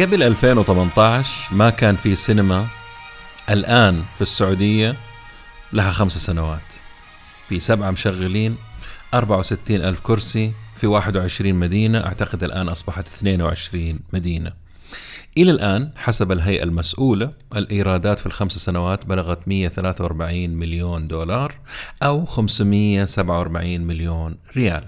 قبل 0.00 0.22
2018 0.22 1.54
ما 1.54 1.70
كان 1.70 1.96
في 1.96 2.16
سينما 2.16 2.66
الآن 3.50 4.04
في 4.16 4.22
السعودية 4.22 4.96
لها 5.72 5.90
خمس 5.90 6.18
سنوات. 6.18 6.72
في 7.48 7.60
سبعة 7.60 7.90
مشغلين 7.90 8.56
64 9.14 9.76
ألف 9.76 10.00
كرسي 10.00 10.52
في 10.74 10.86
21 10.86 11.54
مدينة 11.54 11.98
أعتقد 12.06 12.44
الآن 12.44 12.68
أصبحت 12.68 13.06
22 13.06 13.98
مدينة. 14.12 14.52
إلى 15.36 15.50
الآن 15.50 15.90
حسب 15.96 16.32
الهيئة 16.32 16.62
المسؤولة 16.62 17.32
الإيرادات 17.56 18.18
في 18.18 18.26
الخمس 18.26 18.52
سنوات 18.52 19.06
بلغت 19.06 19.48
143 19.48 20.50
مليون 20.50 21.08
دولار 21.08 21.54
أو 22.02 22.26
547 22.26 23.80
مليون 23.80 24.36
ريال. 24.56 24.84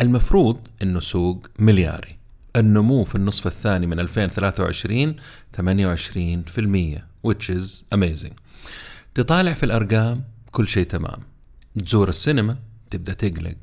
المفروض 0.00 0.58
أنه 0.82 1.00
سوق 1.00 1.46
ملياري. 1.58 2.17
النمو 2.58 3.04
في 3.04 3.14
النصف 3.14 3.46
الثاني 3.46 3.86
من 3.86 4.00
2023 4.00 5.16
28% 5.56 7.02
which 7.26 7.50
is 7.50 7.84
amazing. 7.94 8.32
تطالع 9.14 9.52
في 9.52 9.62
الأرقام 9.62 10.24
كل 10.50 10.68
شيء 10.68 10.86
تمام. 10.86 11.18
تزور 11.84 12.08
السينما 12.08 12.56
تبدأ 12.90 13.12
تقلق. 13.12 13.56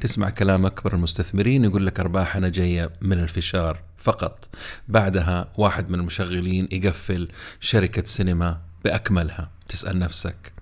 تسمع 0.00 0.30
كلام 0.30 0.66
أكبر 0.66 0.94
المستثمرين 0.94 1.64
يقول 1.64 1.86
لك 1.86 2.00
أرباحنا 2.00 2.48
جاية 2.48 2.90
من 3.00 3.18
الفشار 3.18 3.80
فقط. 3.98 4.48
بعدها 4.88 5.48
واحد 5.58 5.90
من 5.90 6.00
المشغلين 6.00 6.68
يقفل 6.72 7.28
شركة 7.60 8.04
سينما 8.04 8.60
بأكملها. 8.84 9.50
تسأل 9.68 9.98
نفسك 9.98 10.52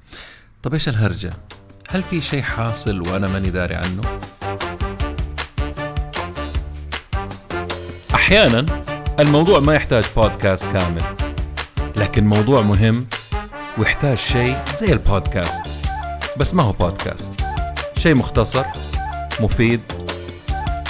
طب 0.62 0.72
إيش 0.72 0.88
الهرجة؟ 0.88 1.32
هل 1.88 2.02
في 2.02 2.20
شيء 2.20 2.42
حاصل 2.42 3.08
وأنا 3.08 3.28
ماني 3.28 3.50
داري 3.50 3.74
عنه؟ 3.74 4.20
أحيانا 8.30 8.82
الموضوع 9.20 9.60
ما 9.60 9.74
يحتاج 9.74 10.04
بودكاست 10.16 10.64
كامل 10.64 11.02
لكن 11.96 12.26
موضوع 12.26 12.62
مهم 12.62 13.06
ويحتاج 13.78 14.18
شيء 14.18 14.56
زي 14.74 14.92
البودكاست. 14.92 15.62
بس 16.36 16.54
ما 16.54 16.62
هو 16.62 16.72
بودكاست 16.72 17.32
شيء 17.98 18.14
مختصر 18.14 18.64
مفيد 19.40 19.80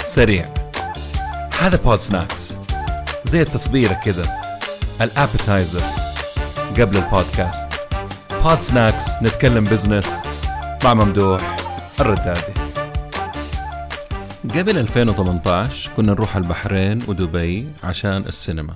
سريع. 0.03 0.45
هذا 1.59 1.77
بود 1.77 1.99
سناكس 1.99 2.57
زي 3.23 3.41
التصبيرة 3.41 3.93
كذا 3.93 4.41
ال 5.01 5.09
appetizer 5.09 5.83
قبل 6.79 6.97
البودكاست. 6.97 7.67
Pod 8.43 8.59
Snacks 8.59 9.15
نتكلم 9.21 9.63
business 9.63 10.23
مع 10.83 10.93
ممدوح 10.93 11.55
الردادي. 11.99 12.60
قبل 14.43 14.77
2018 14.77 15.91
كنا 15.95 16.11
نروح 16.11 16.35
البحرين 16.35 16.99
ودبي 17.07 17.67
عشان 17.83 18.25
السينما 18.25 18.75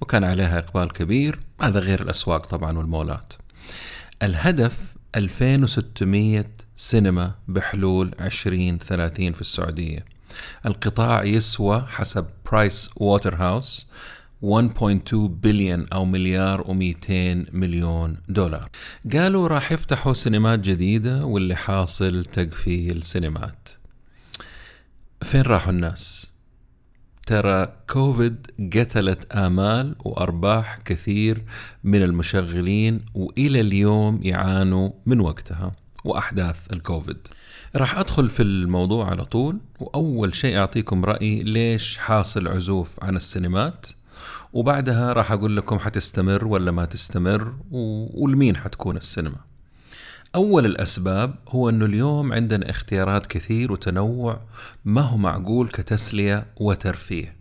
وكان 0.00 0.24
عليها 0.24 0.58
إقبال 0.58 0.92
كبير 0.92 1.38
هذا 1.60 1.80
غير 1.80 2.02
الأسواق 2.02 2.46
طبعا 2.46 2.78
والمولات. 2.78 3.32
الهدف 4.22 4.94
2600 5.16 6.44
سينما 6.76 7.34
بحلول 7.48 8.14
2030 8.20 9.32
في 9.32 9.40
السعودية. 9.40 10.04
القطاع 10.66 11.24
يسوى 11.24 11.86
حسب 11.88 12.26
برايس 12.52 12.90
ووتر 12.96 13.34
هاوس 13.34 13.90
1.2 14.42 15.14
بليون 15.14 15.86
أو 15.92 16.04
مليار 16.04 16.64
و200 16.64 17.54
مليون 17.54 18.16
دولار. 18.28 18.68
قالوا 19.12 19.48
راح 19.48 19.72
يفتحوا 19.72 20.12
سينمات 20.12 20.58
جديدة 20.58 21.24
واللي 21.24 21.56
حاصل 21.56 22.24
تقفيل 22.24 23.02
سينمات. 23.02 23.68
فين 25.26 25.42
راحوا 25.42 25.72
الناس؟ 25.72 26.32
ترى 27.26 27.66
كوفيد 27.90 28.46
قتلت 28.76 29.32
آمال 29.32 29.96
وأرباح 30.04 30.78
كثير 30.84 31.44
من 31.84 32.02
المشغلين 32.02 33.00
وإلى 33.14 33.60
اليوم 33.60 34.20
يعانوا 34.22 34.90
من 35.06 35.20
وقتها 35.20 35.72
وأحداث 36.04 36.72
الكوفيد 36.72 37.16
راح 37.76 37.98
أدخل 37.98 38.30
في 38.30 38.42
الموضوع 38.42 39.10
على 39.10 39.24
طول 39.24 39.58
وأول 39.80 40.34
شيء 40.34 40.58
أعطيكم 40.58 41.04
رأيي 41.04 41.40
ليش 41.40 41.98
حاصل 41.98 42.48
عزوف 42.48 43.04
عن 43.04 43.16
السينمات 43.16 43.86
وبعدها 44.52 45.12
راح 45.12 45.32
أقول 45.32 45.56
لكم 45.56 45.78
حتستمر 45.78 46.46
ولا 46.46 46.70
ما 46.70 46.84
تستمر 46.84 47.54
ولمين 48.14 48.56
حتكون 48.56 48.96
السينما 48.96 49.38
أول 50.36 50.66
الأسباب 50.66 51.34
هو 51.48 51.68
أنه 51.68 51.84
اليوم 51.84 52.32
عندنا 52.32 52.70
اختيارات 52.70 53.26
كثير 53.26 53.72
وتنوع 53.72 54.40
ما 54.84 55.00
هو 55.00 55.16
معقول 55.16 55.68
كتسلية 55.68 56.46
وترفيه. 56.56 57.36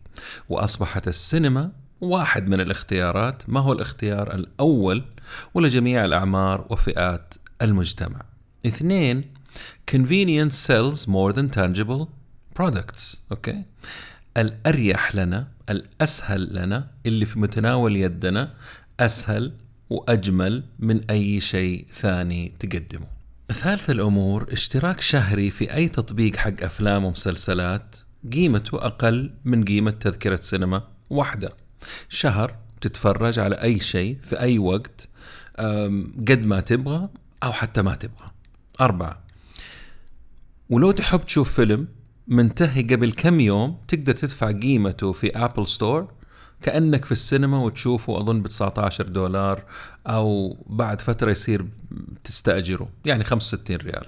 وأصبحت 0.49 1.07
السينما 1.07 1.71
واحد 2.01 2.49
من 2.49 2.61
الاختيارات 2.61 3.49
ما 3.49 3.59
هو 3.59 3.73
الاختيار 3.73 4.33
الأول 4.35 5.03
ولجميع 5.53 6.05
الأعمار 6.05 6.65
وفئات 6.69 7.33
المجتمع. 7.61 8.21
اثنين 8.65 9.23
convenience 9.91 10.53
sells 10.67 11.07
more 11.07 11.33
than 11.33 11.49
tangible 11.55 12.05
products. 12.59 13.17
أوكي؟ 13.31 13.51
okay? 13.51 13.55
الأريح 14.37 15.15
لنا 15.15 15.47
الأسهل 15.69 16.55
لنا 16.55 16.87
اللي 17.05 17.25
في 17.25 17.39
متناول 17.39 17.95
يدنا 17.95 18.53
أسهل 18.99 19.53
وأجمل 19.89 20.63
من 20.79 21.01
أي 21.09 21.39
شيء 21.39 21.85
ثاني 21.91 22.53
تقدمه. 22.59 23.07
ثالث 23.53 23.89
الأمور 23.89 24.47
اشتراك 24.51 25.01
شهري 25.01 25.49
في 25.49 25.73
أي 25.73 25.87
تطبيق 25.87 26.35
حق 26.35 26.63
أفلام 26.63 27.05
ومسلسلات 27.05 27.95
قيمته 28.33 28.85
أقل 28.85 29.33
من 29.45 29.63
قيمة 29.63 29.91
تذكرة 29.91 30.35
سينما 30.35 30.87
واحدة. 31.09 31.53
شهر 32.09 32.55
تتفرج 32.81 33.39
على 33.39 33.55
أي 33.55 33.79
شيء 33.79 34.17
في 34.23 34.39
أي 34.39 34.59
وقت 34.59 35.09
قد 36.27 36.45
ما 36.45 36.59
تبغى 36.59 37.09
أو 37.43 37.51
حتى 37.51 37.81
ما 37.81 37.95
تبغى. 37.95 38.31
أربعة 38.81 39.23
ولو 40.69 40.91
تحب 40.91 41.25
تشوف 41.25 41.53
فيلم 41.53 41.87
منتهي 42.27 42.81
قبل 42.81 43.11
كم 43.11 43.39
يوم 43.39 43.77
تقدر 43.87 44.15
تدفع 44.15 44.51
قيمته 44.51 45.11
في 45.11 45.37
Apple 45.37 45.67
Store 45.67 46.11
كأنك 46.61 47.05
في 47.05 47.11
السينما 47.11 47.57
وتشوفه 47.57 48.17
أظن 48.17 48.41
ب 48.41 48.47
19 48.47 49.07
دولار 49.07 49.63
أو 50.07 50.57
بعد 50.67 51.01
فترة 51.01 51.31
يصير 51.31 51.65
تستأجره 52.23 52.89
يعني 53.05 53.23
65 53.23 53.77
ريال. 53.77 54.05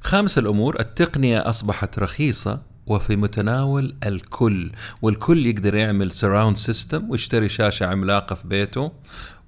خامس 0.00 0.38
الأمور 0.38 0.80
التقنية 0.80 1.48
أصبحت 1.48 1.98
رخيصة 1.98 2.62
وفي 2.86 3.16
متناول 3.16 3.94
الكل 4.06 4.70
والكل 5.02 5.46
يقدر 5.46 5.74
يعمل 5.74 6.12
surround 6.12 6.56
system 6.56 7.10
ويشتري 7.10 7.48
شاشة 7.48 7.86
عملاقة 7.86 8.34
في 8.34 8.48
بيته 8.48 8.92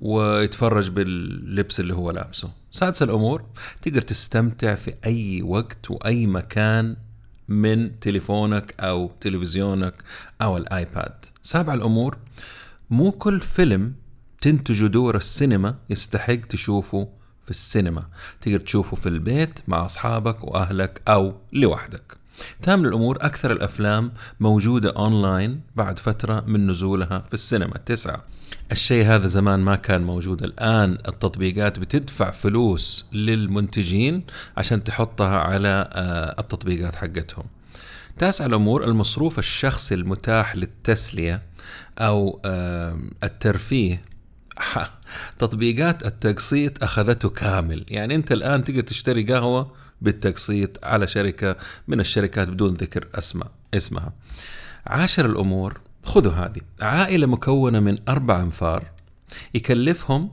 ويتفرج 0.01 0.91
باللبس 0.91 1.81
اللي 1.81 1.95
هو 1.95 2.11
لابسه. 2.11 2.51
سادس 2.71 3.03
الأمور 3.03 3.45
تقدر 3.83 4.03
تستمتع 4.03 4.75
في 4.75 4.95
أي 5.07 5.43
وقت 5.43 5.91
وأي 5.91 6.27
مكان 6.27 6.97
من 7.49 8.01
تليفونك 8.01 8.75
أو 8.81 9.11
تلفزيونك 9.21 9.95
أو 10.43 10.57
ال 10.57 10.68
iPad. 10.68 11.25
سابع 11.43 11.75
الأمور 11.75 12.17
مو 12.91 13.13
كل 13.13 13.41
فيلم 13.41 13.95
تنتجه 14.41 14.87
دور 14.87 15.17
السينما 15.17 15.75
يستحق 15.91 16.35
تشوفه 16.37 17.09
في 17.45 17.51
السينما. 17.51 18.07
تقدر 18.41 18.59
تشوفه 18.59 18.97
في 18.97 19.09
البيت 19.09 19.61
مع 19.69 19.85
أصحابك 19.85 20.45
وأهلك 20.45 21.03
أو 21.09 21.35
لوحدك. 21.53 22.17
ثامن 22.63 22.87
الأمور 22.87 23.17
أكثر 23.21 23.53
الأفلام 23.53 24.13
موجودة 24.41 24.91
أونلاين 24.91 25.61
بعد 25.77 25.99
فترة 25.99 26.45
من 26.47 26.71
نزولها 26.71 27.19
في 27.19 27.35
السينما. 27.35 27.79
تسعة 27.87 28.25
الشيء 28.73 29.07
هذا 29.07 29.27
زمان 29.27 29.61
ما 29.61 29.77
كان 29.77 30.03
موجود. 30.03 30.43
الآن 30.43 30.93
التطبيقات 30.93 31.79
بتدفع 31.79 32.31
فلوس 32.31 33.11
للمنتجين 33.13 34.25
عشان 34.57 34.85
تحطها 34.85 35.39
على 35.39 35.91
آه، 35.93 36.41
التطبيقات 36.41 36.97
حقتهم. 36.97 37.45
تاسع 38.19 38.47
الأمور 38.47 38.85
المصروف 38.85 39.39
الشخصي 39.39 39.95
المتاح 39.95 40.57
للتسلية 40.57 41.43
أو 41.99 42.41
آه، 42.45 42.99
الترفيه. 43.25 44.03
تطبيقات 45.39 46.07
التقسيط 46.07 46.83
أخذته 46.83 47.29
كامل. 47.29 47.85
يعني 47.89 48.15
أنت 48.15 48.33
الآن 48.33 48.65
تقدر 48.65 48.81
تشتري 48.81 49.23
قهوة 49.23 49.73
بالتقسيط 50.01 50.85
على 50.85 51.07
شركة 51.07 51.57
من 51.89 52.01
الشركات 52.01 52.49
بدون 52.49 52.75
ذكر 52.75 53.09
أسماء 53.15 53.51
اسمها. 53.75 54.13
عاشر 54.87 55.27
الأمور 55.27 55.81
خذوا 56.09 56.33
هذه. 56.33 56.61
عائلة 56.81 57.27
مكونة 57.27 57.81
من 57.81 57.99
أربع 58.09 58.41
أنفار. 58.41 58.85
يكلفهم 59.55 60.31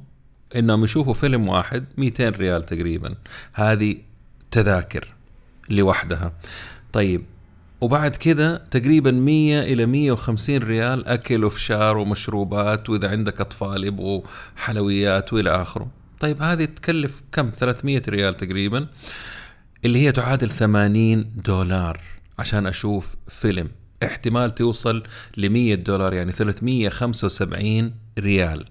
إنهم 0.56 0.84
يشوفوا 0.84 1.14
فيلم 1.14 1.48
واحد 1.48 1.86
200 1.98 2.30
ريال 2.30 2.64
تقريبا. 2.64 3.16
هذه 3.54 3.98
تذاكر 4.52 5.08
لوحدها. 5.70 6.34
طيب 6.94 7.26
وبعد 7.82 8.16
كذا 8.16 8.58
تقريبا 8.72 9.12
100 9.12 9.62
إلى 9.62 9.86
150 9.86 10.58
ريال 10.58 11.08
أكل 11.08 11.44
وفشار 11.44 11.98
ومشروبات 11.98 12.90
وإذا 12.90 13.10
عندك 13.10 13.42
أطفال 13.42 13.84
يبغوا 13.84 14.22
حلويات 14.56 15.34
وإلى 15.34 15.62
آخره. 15.62 15.88
طيب 16.20 16.42
هذه 16.42 16.66
تكلف 16.66 17.22
كم؟ 17.32 17.52
300 17.58 18.02
ريال 18.10 18.38
تقريبا 18.38 18.88
اللي 19.86 20.00
هي 20.00 20.12
تعادل 20.12 20.50
80 20.50 21.32
دولار 21.46 22.02
عشان 22.40 22.68
أشوف 22.68 23.16
فيلم. 23.28 23.70
احتمال 24.06 24.56
توصل 24.56 25.04
ل 25.38 25.50
100 25.50 25.76
دولار 25.76 26.14
يعني 26.14 26.32
375 26.32 27.94
ريال. 28.20 28.66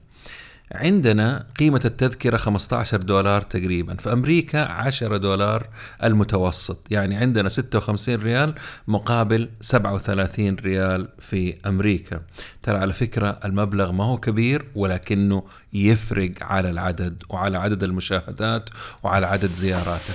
عندنا 0.73 1.47
قيمة 1.59 1.81
التذكرة 1.85 2.37
15 2.37 2.97
دولار 3.03 3.41
تقريبا 3.41 3.95
في 3.95 4.13
أمريكا 4.13 4.59
10 4.59 5.17
دولار 5.17 5.69
المتوسط 6.05 6.87
يعني 6.91 7.17
عندنا 7.17 7.49
56 7.49 8.15
ريال 8.15 8.55
مقابل 8.89 9.49
37 9.61 10.55
ريال 10.55 11.09
في 11.19 11.57
أمريكا. 11.67 12.21
ترى 12.63 12.79
على 12.79 12.93
فكرة 12.93 13.41
المبلغ 13.45 13.93
ما 13.93 14.05
هو 14.05 14.17
كبير 14.17 14.65
ولكنه 14.75 15.45
يفرق 15.73 16.33
على 16.41 16.71
العدد 16.71 17.23
وعلى 17.29 17.59
عدد 17.59 17.83
المشاهدات 17.83 18.71
وعلى 19.03 19.27
عدد 19.27 19.53
زياراتك 19.53 20.15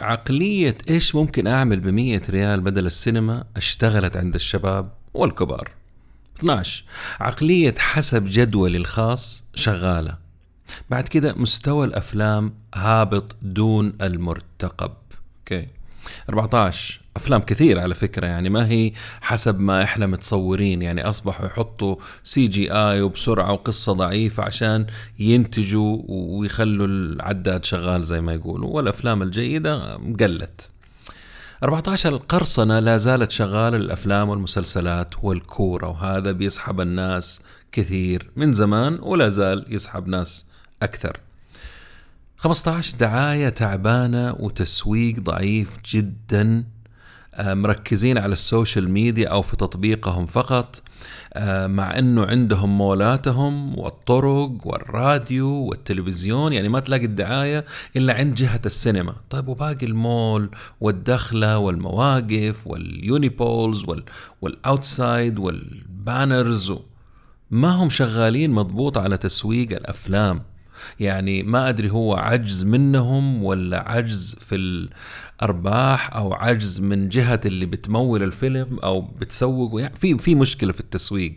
عقلية 0.00 0.76
إيش 0.90 1.14
ممكن 1.14 1.46
أعمل 1.46 1.80
بمية 1.80 2.22
ريال 2.30 2.60
بدل 2.60 2.86
السينما 2.86 3.44
أشتغلت 3.56 4.16
عند 4.16 4.34
الشباب 4.34 4.92
والكبار؟ 5.14 5.70
12 6.38 6.84
عقلية 7.20 7.74
حسب 7.78 8.24
جدولي 8.28 8.78
الخاص 8.78 9.44
شغالة. 9.54 10.18
بعد 10.90 11.08
كده 11.08 11.34
مستوى 11.36 11.86
الأفلام 11.86 12.54
هابط 12.74 13.36
دون 13.42 13.92
المرتقب. 14.00 14.92
okay. 15.38 15.66
14 16.28 17.01
أفلام 17.16 17.40
كثير 17.40 17.80
على 17.80 17.94
فكرة 17.94 18.26
يعني 18.26 18.48
ما 18.50 18.68
هي 18.68 18.92
حسب 19.20 19.60
ما 19.60 19.82
إحنا 19.82 20.06
متصورين 20.06 20.82
يعني 20.82 21.08
أصبحوا 21.08 21.46
يحطوا 21.46 21.96
CGI 22.24 23.00
وبسرعة 23.02 23.52
وقصة 23.52 23.92
ضعيفة 23.92 24.42
عشان 24.42 24.86
ينتجوا 25.18 25.98
ويخلوا 26.08 26.86
العداد 26.86 27.64
شغال 27.64 28.02
زي 28.04 28.20
ما 28.20 28.32
يقولوا 28.34 28.70
والأفلام 28.70 29.22
الجيدة 29.22 29.96
قلت. 30.20 30.70
14 31.62 32.08
القرصنة 32.08 32.78
لا 32.78 32.96
زالت 32.96 33.30
شغالة 33.30 33.76
الأفلام 33.76 34.28
والمسلسلات 34.28 35.14
والكورة 35.22 35.88
وهذا 35.88 36.32
بيسحب 36.32 36.80
الناس 36.80 37.42
كثير 37.72 38.30
من 38.36 38.52
زمان 38.52 38.98
ولا 39.02 39.28
زال 39.28 39.66
يسحب 39.68 40.08
ناس 40.08 40.50
أكثر. 40.82 41.16
15 42.36 42.96
دعاية 42.98 43.48
تعبانة 43.48 44.34
وتسويق 44.38 45.20
ضعيف 45.20 45.68
جدا 45.90 46.64
مركزين 47.38 48.18
على 48.18 48.32
ال 48.32 48.40
social 48.40 48.90
media 48.90 49.28
أو 49.28 49.42
في 49.42 49.56
تطبيقهم 49.56 50.26
فقط 50.26 50.82
آه، 51.34 51.66
مع 51.66 51.98
إنه 51.98 52.24
عندهم 52.24 52.78
مولاتهم 52.78 53.78
والطرق 53.78 54.52
والراديو 54.64 55.48
والتلفزيون 55.48 56.52
يعني 56.52 56.68
ما 56.68 56.80
تلاقي 56.80 57.04
الدعاية 57.04 57.64
إلا 57.96 58.14
عند 58.14 58.34
جهة 58.34 58.60
السينما. 58.66 59.14
طيب 59.30 59.48
وباقي 59.48 59.86
المول 59.86 60.50
والدخلة 60.80 61.58
والمواقف 61.58 62.66
وال 62.66 62.90
unipoles 62.90 63.84
وال 64.42 64.63
outside 64.63 65.38
وال 65.38 65.68
banners 65.68 66.72
ما 67.50 67.68
هم 67.68 67.90
شغالين 67.90 68.50
مضبوط 68.50 68.98
على 68.98 69.16
تسويق 69.16 69.72
الأفلام. 69.72 70.42
يعني 71.00 71.42
ما 71.42 71.68
أدري 71.68 71.90
هو 71.90 72.14
عجز 72.14 72.64
منهم 72.64 73.44
ولا 73.44 73.88
عجز 73.88 74.34
في 74.40 74.54
الأرباح 74.54 76.16
أو 76.16 76.34
عجز 76.34 76.80
من 76.80 77.08
جهة 77.08 77.40
اللي 77.46 77.66
بتمول 77.66 78.22
الفيلم 78.22 78.78
أو 78.78 79.00
بتسوق. 79.00 79.80
يعني 79.80 79.96
في 79.96 80.18
في 80.18 80.34
مشكلة 80.34 80.72
في 80.72 80.80
التسويق. 80.80 81.36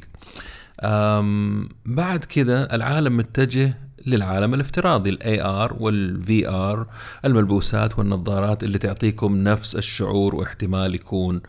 بعد 1.85 2.23
كده 2.29 2.63
العالم 2.63 3.17
متجه 3.17 3.77
للعالم 4.07 4.53
الافتراضي 4.53 5.09
ال 5.09 5.41
AR 5.41 5.77
وال 5.79 6.49
VR 6.49 6.87
الملبوسات 7.25 7.99
والنظارات 7.99 8.63
اللي 8.63 8.77
تعطيكم 8.77 9.35
نفس 9.35 9.75
الشعور 9.75 10.35
واحتمال 10.35 10.95
يكون 10.95 11.41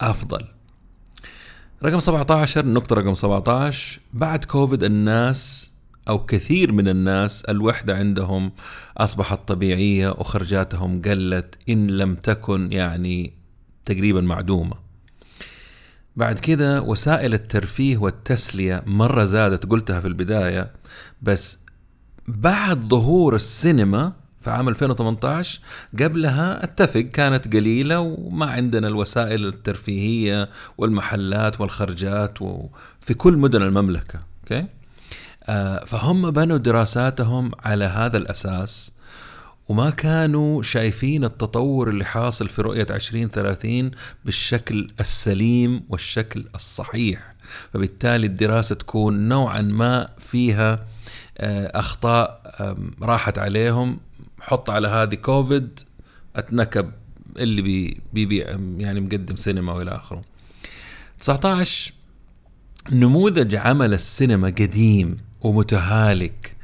أفضل. 0.00 0.44
رقم 1.84 2.00
17 2.00 2.60
النقطة 2.60 2.94
رقم 2.94 3.14
17 3.14 4.00
بعد 4.12 4.44
كوفيد 4.44 4.84
الناس 4.84 5.71
أو 6.08 6.26
كثير 6.26 6.72
من 6.72 6.88
الناس 6.88 7.44
الوحدة 7.44 7.96
عندهم 7.96 8.52
أصبحت 8.98 9.48
طبيعية 9.48 10.08
وخرجاتهم 10.08 11.02
قلت 11.02 11.58
إن 11.68 11.86
لم 11.86 12.14
تكن 12.14 12.72
يعني 12.72 13.32
تقريبا 13.84 14.20
معدومة. 14.20 14.74
بعد 16.16 16.38
كده 16.38 16.82
وسائل 16.82 17.34
الترفيه 17.34 17.96
والتسلية 17.96 18.82
مرة 18.86 19.24
زادت 19.24 19.66
قلتها 19.66 20.00
في 20.00 20.08
البداية 20.08 20.72
بس 21.22 21.66
بعد 22.28 22.80
ظهور 22.88 23.36
السينما 23.36 24.12
في 24.40 24.50
عام 24.50 24.68
2018 24.68 25.60
قبلها 26.00 26.64
أتفق 26.64 27.00
كانت 27.00 27.56
قليلة 27.56 28.00
وما 28.00 28.46
عندنا 28.46 28.88
الوسائل 28.88 29.46
الترفيهية 29.46 30.48
والمحلات 30.78 31.60
والخرجات 31.60 32.38
في 33.00 33.14
كل 33.14 33.36
مدن 33.36 33.62
المملكة 33.62 34.22
أوكي؟ 34.42 34.58
آه، 34.58 34.81
فهم 35.86 36.30
بنوا 36.30 36.56
دراساتهم 36.56 37.50
على 37.64 37.84
هذا 37.84 38.16
الأساس 38.16 38.92
وما 39.68 39.90
كانوا 39.90 40.62
شايفين 40.62 41.24
التطور 41.24 41.88
اللي 41.88 42.04
حاصل 42.04 42.48
في 42.48 42.62
رؤية 42.62 42.86
2030 42.90 43.90
بالشكل 44.24 44.88
السليم 45.00 45.82
والشكل 45.88 46.44
الصحيح. 46.54 47.34
فبالتالي 47.72 48.26
الدراسة 48.26 48.74
تكون 48.74 49.28
نوعا 49.28 49.62
ما 49.62 50.08
فيها 50.18 50.86
آه، 51.38 51.78
أخطاء 51.78 52.42
راحت 53.02 53.38
عليهم. 53.38 53.98
حط 54.40 54.70
على 54.70 54.88
هذه 54.88 55.14
كوفيد 55.14 55.80
أتنكب 56.36 56.90
اللي 57.36 57.96
بيبيع 58.12 58.58
يعني 58.76 59.00
مقدم 59.00 59.36
سينما 59.36 59.72
وإلى 59.72 59.90
آخره. 59.90 60.22
19 61.20 61.92
نموذج 62.92 63.54
عمل 63.54 63.94
السينما 63.94 64.48
قديم. 64.48 65.16
ومتهالك 65.42 66.56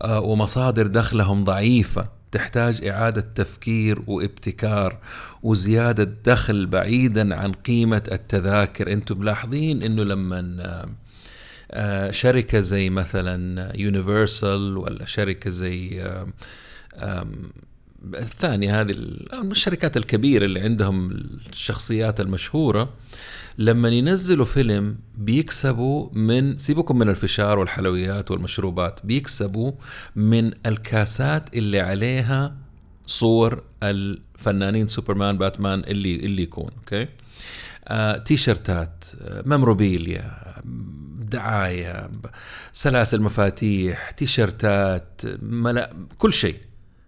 آه، 0.00 0.20
ومصادر 0.20 0.86
دخلهم 0.86 1.44
ضعيفة. 1.44 2.08
تحتاج 2.32 2.84
إعادة 2.84 3.20
تفكير 3.34 4.02
وابتكار 4.06 4.98
وزيادة 5.42 6.04
دخل 6.24 6.66
بعيدا 6.66 7.34
عن 7.34 7.52
قيمة 7.52 8.02
التذاكر. 8.12 8.92
أنتم 8.92 9.20
ملاحظين 9.20 9.82
إنه 9.82 10.04
لما 10.04 10.86
آه، 11.70 12.10
شركة 12.10 12.60
زي 12.60 12.90
مثلا 12.90 13.72
يونيفرسال 13.76 14.76
ولا 14.76 15.04
شركة 15.04 15.50
زي 15.50 16.04
الثانية 18.14 18.80
هذه 18.80 18.94
الشركات 19.32 19.96
الكبيرة 19.96 20.44
اللي 20.44 20.60
عندهم 20.60 21.10
الشخصيات 21.52 22.20
المشهورة 22.20 22.92
لما 23.58 23.88
ينزلوا 23.88 24.44
فيلم 24.44 24.96
بيكسبوا 25.14 26.08
من 26.12 26.58
سيبكم 26.58 26.98
من 26.98 27.08
الفشار 27.08 27.58
والحلويات 27.58 28.30
والمشروبات 28.30 29.00
بيكسبوا 29.04 29.72
من 30.16 30.52
الكاسات 30.66 31.54
اللي 31.54 31.80
عليها 31.80 32.56
صور 33.06 33.62
الفنانين 33.82 34.88
سوبرمان 34.88 35.38
باتمان 35.38 35.80
اللي 35.80 36.16
اللي 36.16 36.42
يكون 36.42 36.70
okay؟ 36.78 37.08
آه، 37.88 38.18
تي 38.18 38.36
شيرتات 38.36 39.04
آه، 39.20 39.42
memorabilia 39.46 40.44
دعاية 41.18 42.10
سلاسل 42.72 43.22
مفاتيح 43.22 44.10
تي 44.10 44.26
شيرتات 44.26 45.22
ملا 45.42 45.92
كل 46.18 46.32
شيء. 46.32 46.56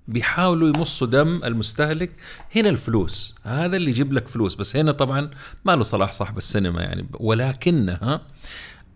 بيحاولوا 0.09 0.69
يمصوا 0.69 1.07
دم 1.07 1.41
المستهلك 1.45 2.11
هنا 2.57 2.69
الفلوس. 2.69 3.35
هذا 3.43 3.77
اللي 3.77 3.91
يجيب 3.91 4.13
لك 4.13 4.29
فلوس. 4.29 4.55
بس 4.55 4.77
هنا 4.77 4.93
طبعا 4.93 5.31
ما 5.65 5.77
له 5.77 5.83
صلاح 5.83 6.13
صاحب 6.13 6.39
السينما 6.39 6.83
يعني. 6.83 7.07
ولكنها 7.15 8.21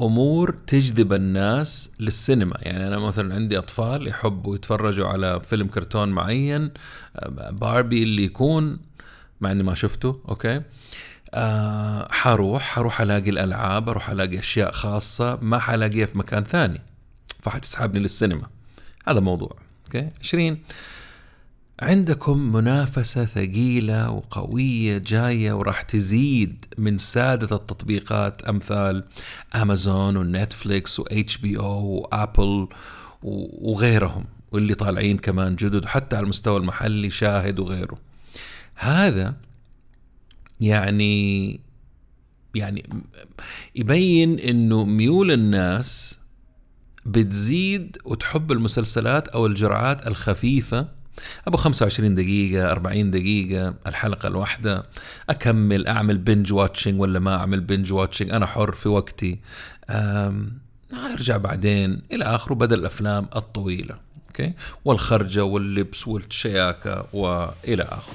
أمور 0.00 0.50
تجذب 0.67 1.12
الناس 1.12 1.97
للسينما. 2.00 2.57
يعني 2.62 2.87
أنا 2.87 2.99
مثلا 2.99 3.35
عندي 3.35 3.59
أطفال 3.59 4.09
يحبوا 4.09 4.55
يتفرجوا 4.55 5.09
على 5.09 5.40
فيلم 5.40 5.67
كرتون 5.67 6.09
معين 6.09 6.71
باربي 7.50 8.02
اللي 8.02 8.25
يكون 8.25 8.79
مع 9.40 9.50
إني 9.50 9.62
ما 9.62 9.75
شفته 9.75 10.21
okay. 10.28 10.62
آه 11.35 12.09
حروح 12.11 12.62
حروح 12.62 13.00
ألاقي 13.00 13.31
الألعاب 13.31 13.88
أروح 13.88 14.11
ألاقي 14.11 14.38
أشياء 14.38 14.73
خاصة 14.73 15.38
ما 15.43 15.59
حلاقيها 15.59 16.07
في 16.07 16.19
مكان 16.19 16.45
ثاني. 16.45 16.81
فحتسحبني 17.43 18.00
للسينما. 18.00 18.47
هذا 19.09 19.21
موضوع 19.21 19.57
okay. 19.87 20.11
20 20.23 20.59
عندكم 21.80 22.52
منافسة 22.52 23.25
ثقيلة 23.25 24.10
وقوية 24.10 24.99
جاية 24.99 25.52
وراح 25.52 25.82
تزيد 25.82 26.64
من 26.78 26.99
زيادة 26.99 27.56
التطبيقات 27.56 28.42
أمثال 28.42 29.04
أمازون 29.54 30.16
ونتفليكس 30.16 31.00
و 31.00 31.38
HBO 31.38 31.85
و 31.85 31.99
Apple 31.99 32.68
وغيرهم 33.22 34.25
واللي 34.52 34.75
طالعين 34.75 35.18
كمان 35.18 35.56
جدد 35.56 35.84
وحتى 35.84 36.16
على 36.16 36.25
المستوى 36.25 36.56
المحلي 36.56 37.10
شاهد 37.10 37.58
وغيره. 37.58 37.99
هذا 38.75 39.37
يعني 40.60 41.60
يعني 42.54 43.04
يبين 43.75 44.38
إنه 44.38 44.84
ميول 44.84 45.30
الناس 45.30 46.20
بتزيد 47.06 47.99
وتحب 48.04 48.52
المسلسلات 48.52 49.28
أو 49.28 49.46
الجرعات 49.46 50.06
الخفيفة 50.06 51.00
أبو 51.47 51.57
25 51.57 52.14
دقيقة 52.14 52.71
40 52.73 53.11
دقيقة 53.11 53.75
الحلقة 53.87 54.26
الواحدة. 54.26 54.83
أكمل 55.31 55.87
أعمل 55.87 56.19
binge 56.18 56.52
watching 56.52 57.00
ولا 57.00 57.19
ما 57.19 57.37
أعمل 57.37 57.61
binge 57.61 57.92
watching 57.92 58.30
أنا 58.31 58.47
حر 58.47 58.73
في 58.73 58.88
وقتي. 58.88 59.38
أرجع 61.12 61.37
بعدين 61.37 62.02
إلى 62.12 62.25
آخره 62.25 62.55
بدل 62.55 62.79
الأفلام 62.79 63.26
الطويلة 63.37 63.95
أوكي؟ 64.29 64.52
والخرجة 64.85 65.45
واللبس 65.45 66.09
والشياكة 66.09 67.07
وإلى 67.12 67.83
آخره. 67.83 68.14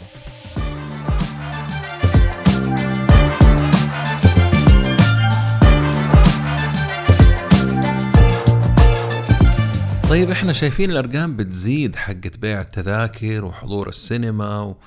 طيب 10.15 10.31
إحنا 10.31 10.53
شايفين 10.53 10.91
الأرقام 10.91 11.35
بتزيد 11.35 11.95
حقت 11.95 12.37
بيع 12.37 12.61
التذاكر 12.61 13.45
وحضور 13.45 13.89
السينما 13.89 14.59
و... 14.59 14.77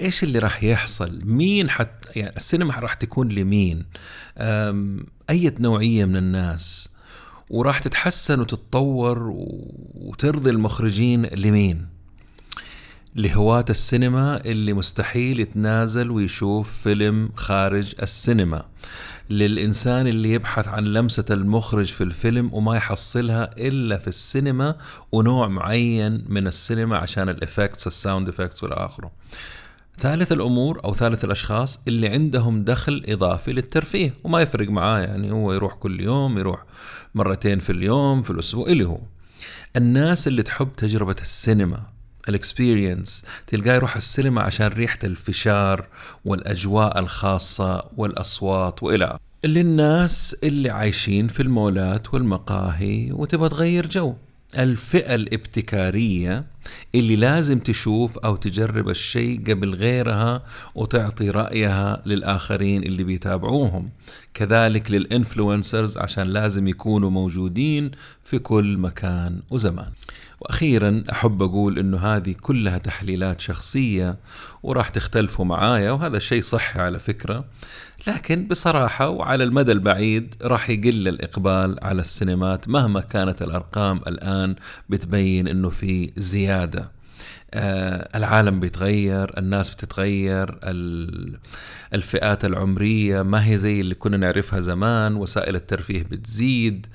إيش 0.00 0.22
اللي 0.22 0.38
راح 0.38 0.64
يحصل؟ 0.64 1.20
مين 1.24 1.70
حت 1.70 2.16
يعني 2.16 2.36
السينما 2.36 2.74
راح 2.74 2.94
تكون 2.94 3.28
لمين؟ 3.28 3.84
أي 5.30 5.54
نوعية 5.60 6.04
من 6.04 6.16
الناس؟ 6.16 6.88
وراح 7.50 7.78
تتحسن 7.78 8.40
وتتطور 8.40 9.32
وترضي 9.94 10.50
المخرجين 10.50 11.26
لمين؟ 11.26 11.86
لهواة 13.14 13.64
السينما 13.70 14.44
اللي 14.44 14.72
مستحيل 14.72 15.40
يتنازل 15.40 16.10
ويشوف 16.10 16.82
فيلم 16.82 17.30
خارج 17.34 17.94
السينما 18.02 18.64
للإنسان 19.30 20.06
اللي 20.06 20.32
يبحث 20.32 20.68
عن 20.68 20.84
لمسة 20.84 21.24
المخرج 21.30 21.86
في 21.86 22.00
الفيلم 22.04 22.50
وما 22.52 22.76
يحصلها 22.76 23.50
إلا 23.58 23.98
في 23.98 24.08
السينما 24.08 24.76
ونوع 25.12 25.48
معين 25.48 26.24
من 26.28 26.46
السينما 26.46 26.96
عشان 26.96 27.28
ال 27.28 27.35
effects 27.35 27.86
ال 27.86 27.93
sound 27.93 28.28
effects 28.28 28.64
والآخره 28.64 29.10
ثالث 29.98 30.32
الأمور 30.32 30.84
أو 30.84 30.94
ثالث 30.94 31.24
الأشخاص 31.24 31.82
اللي 31.88 32.08
عندهم 32.08 32.64
دخل 32.64 33.02
إضافي 33.08 33.52
للترفيه 33.52 34.14
وما 34.24 34.40
يفرق 34.40 34.68
معاه 34.68 35.00
يعني 35.00 35.32
هو 35.32 35.52
يروح 35.52 35.74
كل 35.74 36.00
يوم 36.00 36.38
يروح 36.38 36.64
مرتين 37.14 37.58
في 37.58 37.70
اليوم 37.72 38.22
في 38.22 38.30
الأسبوع 38.30 38.66
اللي 38.66 38.84
هو. 38.84 39.00
الناس 39.76 40.28
اللي 40.28 40.42
تحب 40.42 40.68
تجربة 40.76 41.16
السينما 41.22 41.82
ال 42.28 42.37
experience 42.37 43.26
تلقاه 43.46 43.74
يروح 43.74 43.96
السينما 43.96 44.42
عشان 44.42 44.66
ريحة 44.66 44.98
الفشار 45.04 45.86
والأجواء 46.24 46.98
الخاصة 46.98 47.84
والأصوات 47.96 48.82
وإلى. 48.82 49.18
للناس 49.44 50.36
اللي 50.42 50.70
عايشين 50.70 51.28
في 51.28 51.42
المولات 51.42 52.14
والمقاهي 52.14 53.12
وتبغى 53.12 53.48
تغير 53.48 53.86
جو. 53.86 54.14
الفئة 54.58 55.14
الابتكارية 55.14 56.44
اللي 56.94 57.16
لازم 57.16 57.58
تشوف 57.58 58.18
أو 58.18 58.36
تجرب 58.36 58.88
الشيء 58.88 59.40
قبل 59.50 59.74
غيرها 59.74 60.42
وتعطي 60.74 61.30
رأيها 61.30 62.02
للآخرين 62.06 62.82
اللي 62.82 63.04
بيتابعوهم. 63.04 63.90
كذلك 64.34 64.90
للإنفلونسرز 64.90 65.98
عشان 65.98 66.24
لازم 66.24 66.68
يكونوا 66.68 67.10
موجودين 67.10 67.90
في 68.24 68.38
كل 68.38 68.76
مكان 68.78 69.40
وزمان. 69.50 69.92
وأخيرا 70.48 71.04
أحب 71.12 71.42
أقول 71.42 71.78
إنه 71.78 71.98
هذه 71.98 72.34
كلها 72.40 72.78
تحليلات 72.78 73.40
شخصية 73.40 74.16
وراح 74.62 74.88
تختلفوا 74.88 75.44
معايا 75.44 75.90
وهذا 75.90 76.18
شيء 76.18 76.42
صحي 76.42 76.80
على 76.80 76.98
فكرة. 76.98 77.44
لكن 78.06 78.46
بصراحة 78.46 79.08
وعلى 79.08 79.44
المدى 79.44 79.72
البعيد 79.72 80.34
راح 80.42 80.70
يقل 80.70 81.08
الإقبال 81.08 81.78
على 81.82 82.00
السينمات 82.00 82.68
مهما 82.68 83.00
كانت 83.00 83.42
الأرقام 83.42 84.00
الآن 84.06 84.56
بتبين 84.88 85.48
إنه 85.48 85.68
في 85.68 86.12
زيادة. 86.16 86.90
آه 87.54 88.08
العالم 88.14 88.60
بيتغير 88.60 89.38
الناس 89.38 89.70
بتتغير 89.70 90.58
الفئات 91.94 92.44
العمرية 92.44 93.22
ما 93.22 93.46
هي 93.46 93.58
زي 93.58 93.80
اللي 93.80 93.94
كنا 93.94 94.16
نعرفها 94.16 94.60
زمان 94.60 95.16
وسائل 95.16 95.56
الترفيه 95.56 96.02
بتزيد 96.02 96.86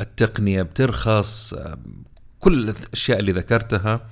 التقنية 0.00 0.62
بترخص 0.62 1.54
كل 2.40 2.68
الأشياء 2.68 3.18
اللي 3.18 3.32
ذكرتها 3.32 4.06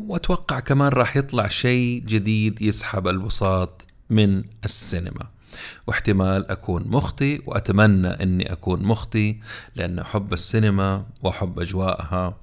وأتوقع 0.00 0.60
كمان 0.60 0.88
راح 0.88 1.16
يطلع 1.16 1.48
شيء 1.48 2.02
جديد 2.06 2.62
يسحب 2.62 3.08
البساط 3.08 3.86
من 4.10 4.44
السينما. 4.64 5.26
واحتمال 5.86 6.50
أكون 6.50 6.88
مخطي 6.88 7.40
وأتمنى 7.46 8.08
إني 8.08 8.52
أكون 8.52 8.82
مخطي 8.82 9.36
لأن 9.76 9.98
احب 9.98 10.32
السينما 10.32 11.06
واحب 11.22 11.60
أجواءها 11.60 12.36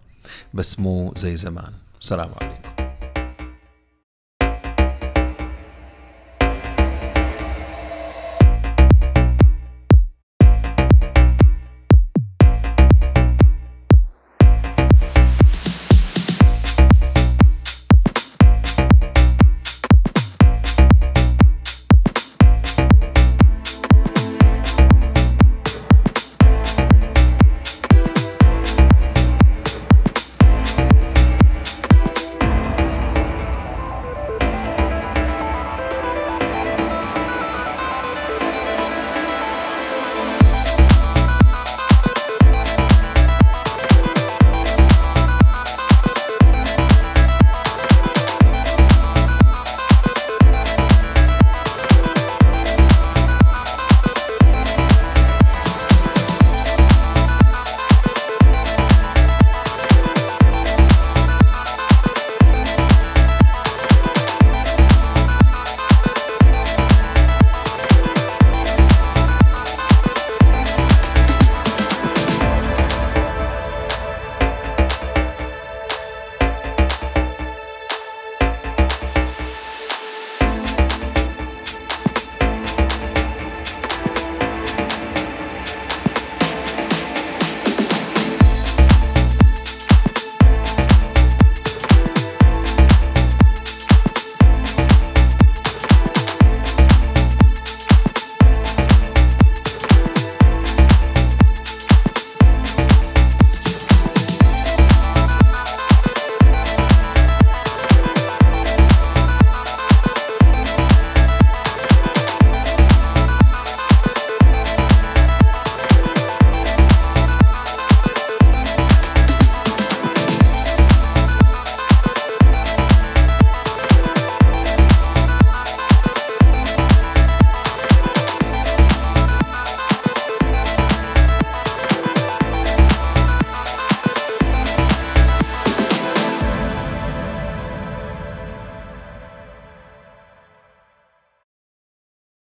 بس 0.53 0.79
مو 0.79 1.13
زي 1.15 1.35
زمان. 1.35 1.73
سلام 1.99 2.29
عليكم. 2.41 2.64